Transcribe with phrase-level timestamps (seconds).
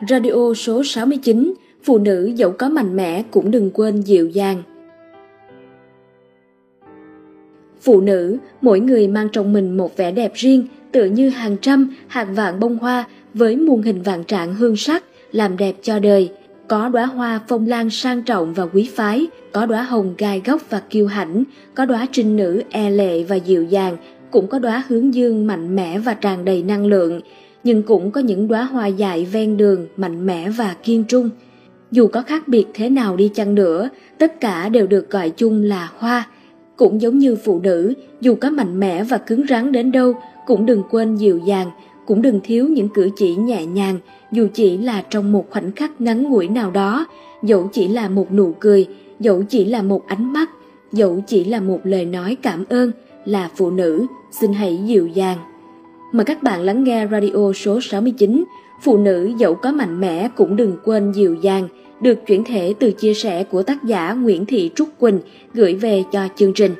[0.00, 4.62] Radio số 69, phụ nữ dẫu có mạnh mẽ cũng đừng quên dịu dàng.
[7.80, 11.94] Phụ nữ, mỗi người mang trong mình một vẻ đẹp riêng, tựa như hàng trăm
[12.06, 13.04] hạt vạn bông hoa
[13.34, 16.32] với muôn hình vạn trạng hương sắc, làm đẹp cho đời.
[16.68, 20.70] Có đóa hoa phong lan sang trọng và quý phái, có đóa hồng gai góc
[20.70, 23.96] và kiêu hãnh, có đóa trinh nữ e lệ và dịu dàng,
[24.30, 27.20] cũng có đóa hướng dương mạnh mẽ và tràn đầy năng lượng,
[27.64, 31.30] nhưng cũng có những đóa hoa dại ven đường mạnh mẽ và kiên trung.
[31.90, 35.62] Dù có khác biệt thế nào đi chăng nữa, tất cả đều được gọi chung
[35.62, 36.26] là hoa.
[36.76, 40.14] Cũng giống như phụ nữ, dù có mạnh mẽ và cứng rắn đến đâu,
[40.46, 41.70] cũng đừng quên dịu dàng,
[42.06, 43.98] cũng đừng thiếu những cử chỉ nhẹ nhàng,
[44.32, 47.06] dù chỉ là trong một khoảnh khắc ngắn ngủi nào đó,
[47.42, 48.86] dẫu chỉ là một nụ cười,
[49.20, 50.50] dẫu chỉ là một ánh mắt,
[50.92, 52.92] dẫu chỉ là một lời nói cảm ơn,
[53.24, 54.06] là phụ nữ,
[54.40, 55.53] xin hãy dịu dàng.
[56.14, 58.44] Mời các bạn lắng nghe radio số 69,
[58.82, 61.68] Phụ nữ dẫu có mạnh mẽ cũng đừng quên dịu dàng,
[62.00, 65.20] được chuyển thể từ chia sẻ của tác giả Nguyễn Thị Trúc Quỳnh
[65.54, 66.74] gửi về cho chương trình.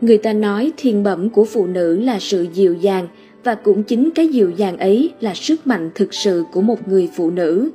[0.00, 3.08] Người ta nói thiên bẩm của phụ nữ là sự dịu dàng
[3.44, 7.08] và cũng chính cái dịu dàng ấy là sức mạnh thực sự của một người
[7.16, 7.70] phụ nữ.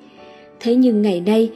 [0.59, 1.51] Thế nhưng ngày nay,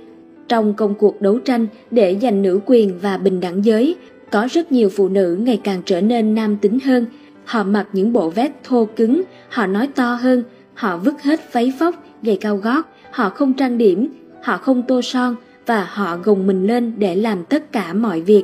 [0.48, 3.96] trong công cuộc đấu tranh để giành nữ quyền và bình đẳng giới,
[4.36, 7.06] có rất nhiều phụ nữ ngày càng trở nên nam tính hơn.
[7.46, 11.74] Họ mặc những bộ vest thô cứng, họ nói to hơn, họ vứt hết váy
[11.80, 14.08] phóc, giày cao gót, họ không trang điểm,
[14.44, 18.44] họ không tô son và họ gồng mình lên để làm tất cả mọi việc.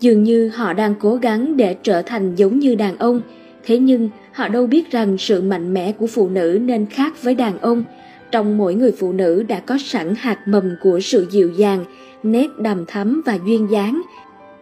[0.00, 3.20] Dường như họ đang cố gắng để trở thành giống như đàn ông,
[3.66, 7.34] thế nhưng họ đâu biết rằng sự mạnh mẽ của phụ nữ nên khác với
[7.34, 7.84] đàn ông.
[8.30, 11.84] Trong mỗi người phụ nữ đã có sẵn hạt mầm của sự dịu dàng,
[12.22, 14.02] nét đầm thắm và duyên dáng.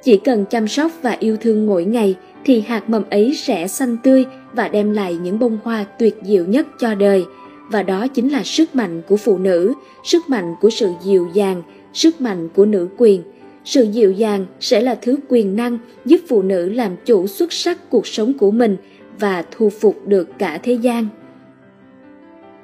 [0.03, 3.97] Chỉ cần chăm sóc và yêu thương mỗi ngày thì hạt mầm ấy sẽ xanh
[4.03, 7.25] tươi và đem lại những bông hoa tuyệt diệu nhất cho đời.
[7.71, 9.73] Và đó chính là sức mạnh của phụ nữ,
[10.05, 13.23] sức mạnh của sự dịu dàng, sức mạnh của nữ quyền.
[13.65, 17.91] Sự dịu dàng sẽ là thứ quyền năng giúp phụ nữ làm chủ xuất sắc
[17.91, 18.77] cuộc sống của mình
[19.19, 21.09] và thu phục được cả thế gian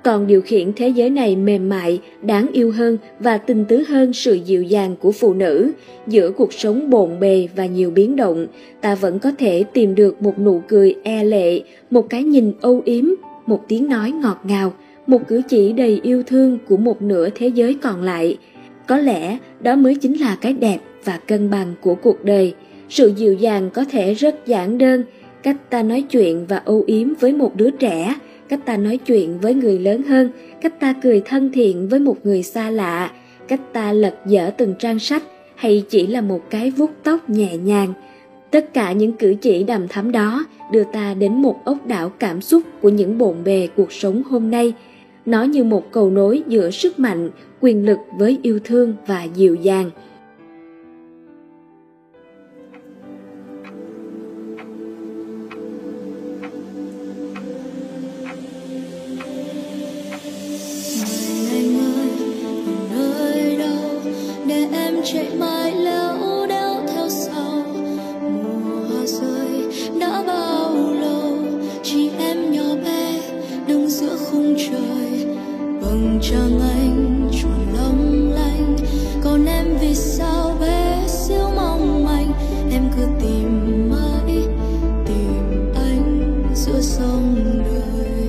[0.03, 4.13] còn điều khiển thế giới này mềm mại, đáng yêu hơn và tinh tứ hơn
[4.13, 5.73] sự dịu dàng của phụ nữ.
[6.07, 8.47] Giữa cuộc sống bộn bề và nhiều biến động,
[8.81, 11.61] ta vẫn có thể tìm được một nụ cười e lệ,
[11.91, 13.05] một cái nhìn âu yếm,
[13.47, 14.73] một tiếng nói ngọt ngào,
[15.07, 18.39] một cử chỉ đầy yêu thương của một nửa thế giới còn lại.
[18.87, 22.55] Có lẽ đó mới chính là cái đẹp và cân bằng của cuộc đời.
[22.89, 25.05] Sự dịu dàng có thể rất giản đơn,
[25.43, 28.15] cách ta nói chuyện và âu yếm với một đứa trẻ,
[28.49, 32.17] cách ta nói chuyện với người lớn hơn, cách ta cười thân thiện với một
[32.25, 33.13] người xa lạ,
[33.49, 35.23] cách ta lật dở từng trang sách
[35.55, 37.93] hay chỉ là một cái vuốt tóc nhẹ nhàng.
[38.51, 42.41] Tất cả những cử chỉ đầm thắm đó đưa ta đến một ốc đảo cảm
[42.41, 44.73] xúc của những bộn bề cuộc sống hôm nay.
[45.27, 49.55] Nó như một cầu nối giữa sức mạnh, quyền lực với yêu thương và dịu
[49.55, 49.91] dàng.
[76.31, 78.77] Trăng anh chuồn long lanh.
[79.25, 82.33] Còn em vì sao bé siêu mong manh?
[82.73, 84.43] Em cứ tìm mãi,
[85.07, 88.29] tìm anh giữa sông đời.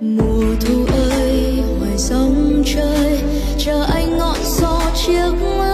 [0.00, 3.20] Mùa thu ơi hoài sông chơi
[3.58, 5.67] chờ anh ngọn gió chiếc mây.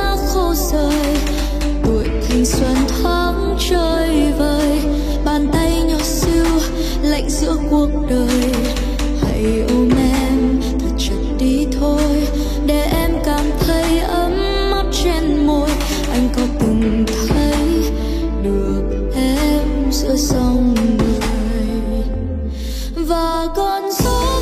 [23.55, 24.34] còn sống.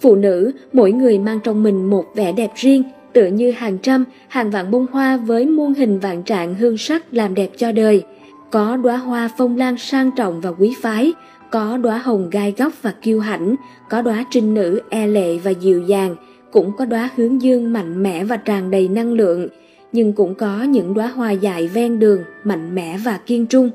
[0.00, 4.04] Phụ nữ, mỗi người mang trong mình một vẻ đẹp riêng, tựa như hàng trăm,
[4.28, 8.02] hàng vạn bông hoa với muôn hình vạn trạng hương sắc làm đẹp cho đời.
[8.50, 11.12] Có đóa hoa phong lan sang trọng và quý phái,
[11.50, 13.54] có đóa hồng gai góc và kiêu hãnh,
[13.90, 16.16] có đóa trinh nữ e lệ và dịu dàng,
[16.52, 19.48] cũng có đóa hướng dương mạnh mẽ và tràn đầy năng lượng,
[19.92, 23.70] nhưng cũng có những đóa hoa dại ven đường, mạnh mẽ và kiên trung.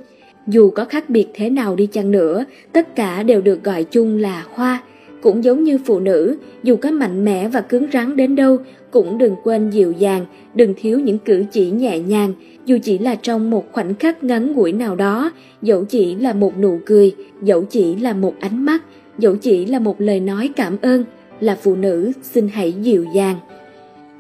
[0.48, 4.18] Dù có khác biệt thế nào đi chăng nữa, tất cả đều được gọi chung
[4.18, 4.82] là hoa.
[5.24, 8.58] Cũng giống như phụ nữ, dù có mạnh mẽ và cứng rắn đến đâu,
[8.92, 10.26] cũng đừng quên dịu dàng,
[10.56, 12.34] đừng thiếu những cử chỉ nhẹ nhàng,
[12.66, 15.32] dù chỉ là trong một khoảnh khắc ngắn ngủi nào đó,
[15.62, 18.84] dẫu chỉ là một nụ cười, dẫu chỉ là một ánh mắt,
[19.18, 21.04] dẫu chỉ là một lời nói cảm ơn,
[21.40, 23.36] là phụ nữ xin hãy dịu dàng.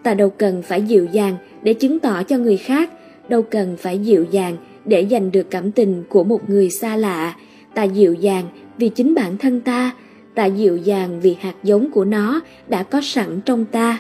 [0.03, 2.91] Ta đâu cần phải dịu dàng để chứng tỏ cho người khác,
[3.29, 7.35] đâu cần phải dịu dàng để giành được cảm tình của một người xa lạ.
[7.73, 8.45] Ta dịu dàng
[8.77, 9.91] vì chính bản thân ta,
[10.35, 13.99] ta dịu dàng vì hạt giống của nó đã có sẵn trong ta.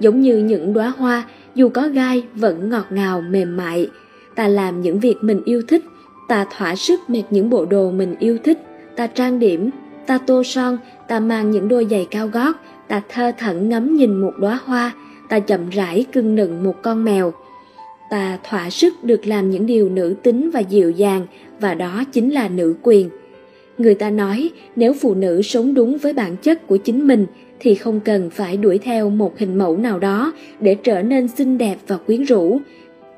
[0.00, 3.90] Giống như những đóa hoa, dù có gai vẫn ngọt ngào mềm mại.
[4.34, 5.84] Ta làm những việc mình yêu thích,
[6.28, 8.58] ta thỏa sức mặc những bộ đồ mình yêu thích,
[8.96, 9.70] ta trang điểm,
[10.06, 10.78] ta tô son,
[11.08, 12.56] ta mang những đôi giày cao gót,
[12.88, 14.92] ta thơ thẩn ngắm nhìn một đóa hoa,
[15.28, 17.32] ta chậm rãi cưng nựng một con mèo.
[18.10, 21.26] Ta thỏa sức được làm những điều nữ tính và dịu dàng,
[21.60, 23.10] và đó chính là nữ quyền.
[23.78, 27.26] Người ta nói nếu phụ nữ sống đúng với bản chất của chính mình
[27.60, 31.58] thì không cần phải đuổi theo một hình mẫu nào đó để trở nên xinh
[31.58, 32.60] đẹp và quyến rũ.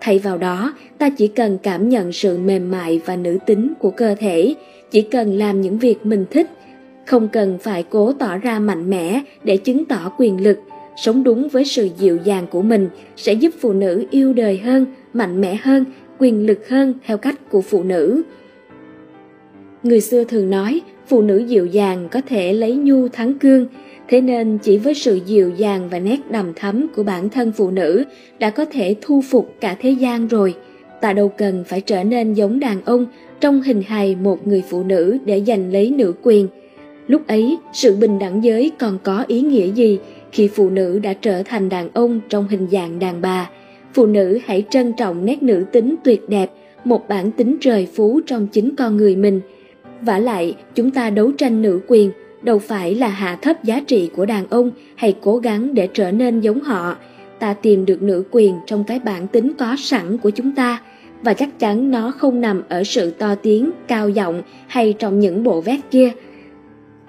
[0.00, 3.90] Thay vào đó, ta chỉ cần cảm nhận sự mềm mại và nữ tính của
[3.90, 4.54] cơ thể,
[4.90, 6.50] chỉ cần làm những việc mình thích,
[7.06, 10.58] không cần phải cố tỏ ra mạnh mẽ để chứng tỏ quyền lực.
[10.96, 14.86] Sống đúng với sự dịu dàng của mình sẽ giúp phụ nữ yêu đời hơn,
[15.12, 15.84] mạnh mẽ hơn,
[16.18, 18.22] quyền lực hơn theo cách của phụ nữ.
[19.86, 23.66] Người xưa thường nói, phụ nữ dịu dàng có thể lấy nhu thắng cương,
[24.08, 27.70] thế nên chỉ với sự dịu dàng và nét đầm thắm của bản thân phụ
[27.70, 28.04] nữ
[28.38, 30.54] đã có thể thu phục cả thế gian rồi.
[31.00, 33.06] Ta đâu cần phải trở nên giống đàn ông
[33.40, 36.48] trong hình hài một người phụ nữ để giành lấy nữ quyền.
[37.06, 39.98] Lúc ấy, sự bình đẳng giới còn có ý nghĩa gì
[40.32, 43.50] khi phụ nữ đã trở thành đàn ông trong hình dạng đàn bà?
[43.94, 46.50] Phụ nữ hãy trân trọng nét nữ tính tuyệt đẹp,
[46.84, 49.40] một bản tính trời phú trong chính con người mình–
[50.02, 52.10] vả lại, chúng ta đấu tranh nữ quyền,
[52.42, 56.12] đâu phải là hạ thấp giá trị của đàn ông hay cố gắng để trở
[56.12, 56.96] nên giống họ.
[57.38, 60.80] Ta tìm được nữ quyền trong cái bản tính có sẵn của chúng ta,
[61.22, 65.44] và chắc chắn nó không nằm ở sự to tiếng, cao giọng hay trong những
[65.44, 66.10] bộ vét kia.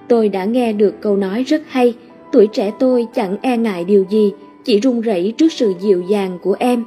[0.08, 1.94] Tôi đã nghe được câu nói rất hay,
[2.32, 4.32] tuổi trẻ tôi chẳng e ngại điều gì,
[4.66, 6.84] chỉ run rẩy trước sự dịu dàng của em.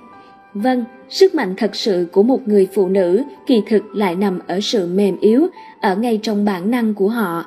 [0.54, 4.60] Vâng, sức mạnh thật sự của một người phụ nữ kỳ thực lại nằm ở
[4.60, 5.46] sự mềm yếu,
[5.80, 7.44] ở ngay trong bản năng của họ.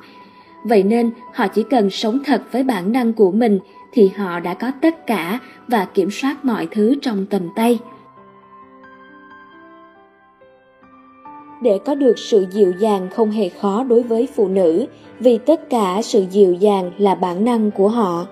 [0.64, 3.58] Vậy nên họ chỉ cần sống thật với bản năng của mình
[3.92, 7.78] thì họ đã có tất cả và kiểm soát mọi thứ trong tầm tay.
[11.62, 14.86] Để có được sự dịu dàng không hề khó đối với phụ nữ,
[15.20, 18.26] vì tất cả sự dịu dàng là bản năng của họ.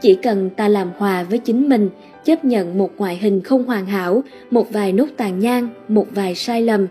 [0.00, 1.88] Chỉ cần ta làm hòa với chính mình,
[2.24, 6.34] chấp nhận một ngoại hình không hoàn hảo, một vài nốt tàn nhang, một vài
[6.34, 6.86] sai lầm,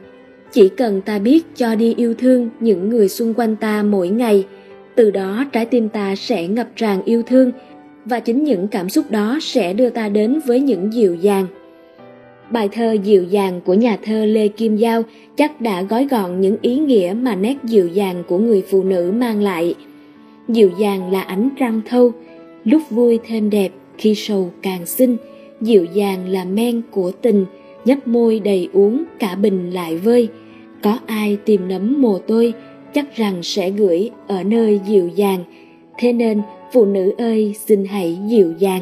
[0.51, 4.45] chỉ cần ta biết cho đi yêu thương những người xung quanh ta mỗi ngày,
[4.95, 7.51] từ đó trái tim ta sẽ ngập tràn yêu thương
[8.05, 11.47] và chính những cảm xúc đó sẽ đưa ta đến với những dịu dàng.
[12.50, 15.03] Bài thơ dịu dàng của nhà thơ Lê Kim Giao
[15.38, 19.12] chắc đã gói gọn những ý nghĩa mà nét dịu dàng của người phụ nữ
[19.15, 19.75] mang lại.
[20.47, 22.12] Dịu dàng là ánh trăng thâu,
[22.65, 25.17] lúc vui thêm đẹp, khi sầu càng xinh.
[25.62, 27.45] Dịu dàng là men của tình,
[27.86, 30.29] nhấp môi đầy uống cả bình lại vơi
[30.86, 32.53] có ai tìm nấm mồ tôi
[32.93, 35.43] chắc rằng sẽ gửi ở nơi dịu dàng
[35.98, 36.41] thế nên
[36.74, 38.81] phụ nữ ơi xin hãy dịu dàng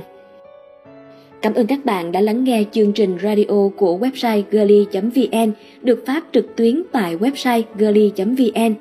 [1.41, 6.25] Cảm ơn các bạn đã lắng nghe chương trình radio của website girly.vn được phát
[6.31, 8.73] trực tuyến tại website girly.vn.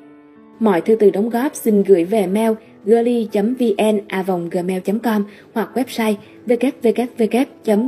[0.59, 2.51] Mọi thư từ đóng góp xin gửi về mail
[2.85, 3.99] girly.vn
[4.51, 5.23] gmail.com
[5.53, 6.15] hoặc website
[6.47, 7.79] www.girly.vn.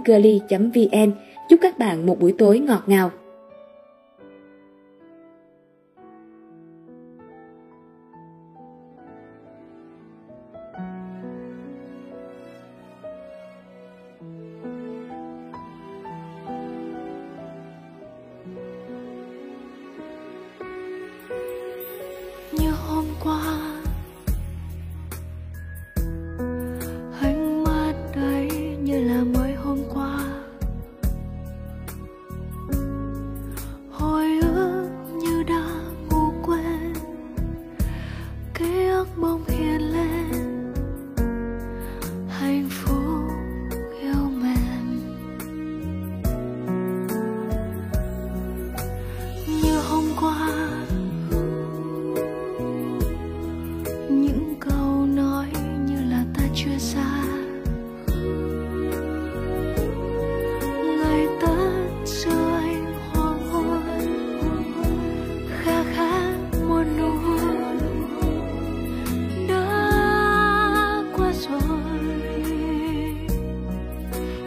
[1.50, 3.12] Chúc các bạn một buổi tối ngọt ngào.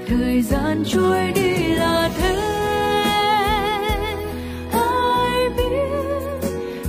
[0.08, 2.36] Thời gian trôi đi là thế.
[4.72, 5.88] Ai biết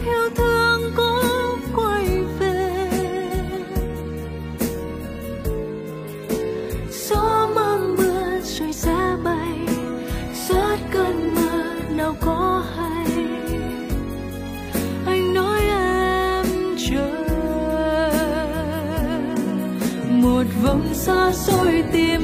[0.05, 1.23] yêu thương có
[1.75, 2.05] quay
[2.39, 2.89] về.
[6.91, 9.57] Gió mang mưa rồi ra bay,
[10.47, 13.27] rớt cơn mưa nào có hay.
[15.05, 16.45] Anh nói em
[16.89, 17.11] chờ.
[20.09, 22.21] Một vòng xa xôi tìm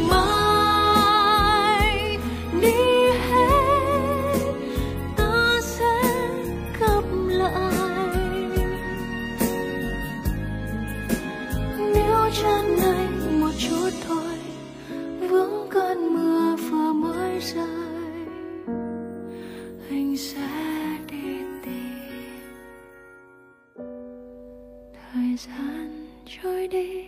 [25.36, 27.04] thời gian trôi đi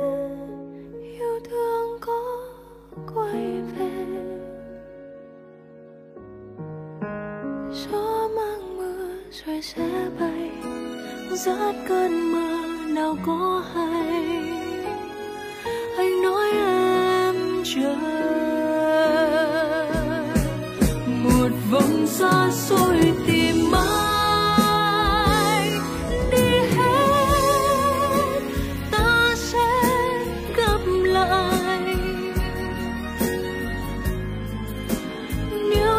[1.04, 2.48] yêu thương có
[3.16, 4.06] quay về.
[7.72, 10.52] Gió mang mưa rồi sẽ bay,
[11.32, 14.24] rát cơn mưa nào có hay.
[15.98, 17.96] Anh nói em chờ
[21.24, 22.93] một vòng xa xôi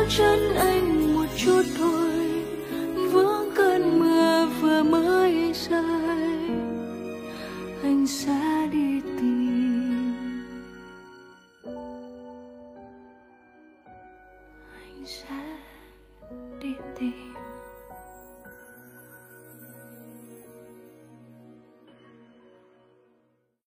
[0.09, 2.14] chân anh một chút thôi.